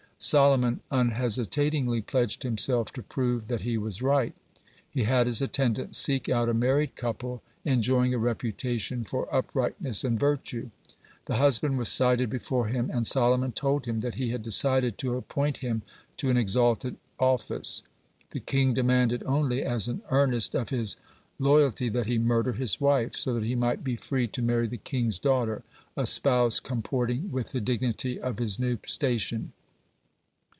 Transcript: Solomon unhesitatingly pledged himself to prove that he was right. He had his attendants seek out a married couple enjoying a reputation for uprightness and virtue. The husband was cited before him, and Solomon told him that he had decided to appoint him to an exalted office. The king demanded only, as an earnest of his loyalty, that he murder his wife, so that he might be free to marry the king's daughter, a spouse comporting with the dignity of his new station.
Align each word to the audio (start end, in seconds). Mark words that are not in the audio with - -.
Solomon 0.23 0.81
unhesitatingly 0.91 2.03
pledged 2.03 2.43
himself 2.43 2.93
to 2.93 3.01
prove 3.01 3.47
that 3.47 3.61
he 3.61 3.75
was 3.75 4.03
right. 4.03 4.35
He 4.87 5.01
had 5.05 5.25
his 5.25 5.41
attendants 5.41 5.97
seek 5.97 6.29
out 6.29 6.47
a 6.47 6.53
married 6.53 6.95
couple 6.95 7.41
enjoying 7.65 8.13
a 8.13 8.19
reputation 8.19 9.03
for 9.03 9.27
uprightness 9.33 10.03
and 10.03 10.19
virtue. 10.19 10.69
The 11.25 11.37
husband 11.37 11.79
was 11.79 11.89
cited 11.89 12.29
before 12.29 12.67
him, 12.67 12.91
and 12.93 13.07
Solomon 13.07 13.51
told 13.53 13.87
him 13.87 14.01
that 14.01 14.13
he 14.13 14.29
had 14.29 14.43
decided 14.43 14.99
to 14.99 15.15
appoint 15.17 15.57
him 15.57 15.81
to 16.17 16.29
an 16.29 16.37
exalted 16.37 16.97
office. 17.19 17.81
The 18.29 18.41
king 18.41 18.75
demanded 18.75 19.23
only, 19.23 19.63
as 19.63 19.87
an 19.87 20.03
earnest 20.11 20.53
of 20.53 20.69
his 20.69 20.97
loyalty, 21.39 21.89
that 21.89 22.05
he 22.05 22.19
murder 22.19 22.53
his 22.53 22.79
wife, 22.79 23.15
so 23.15 23.33
that 23.33 23.43
he 23.43 23.55
might 23.55 23.83
be 23.83 23.95
free 23.95 24.27
to 24.27 24.43
marry 24.43 24.67
the 24.67 24.77
king's 24.77 25.17
daughter, 25.17 25.63
a 25.97 26.05
spouse 26.05 26.59
comporting 26.59 27.31
with 27.31 27.53
the 27.53 27.59
dignity 27.59 28.19
of 28.21 28.37
his 28.37 28.59
new 28.59 28.77
station. 28.85 29.53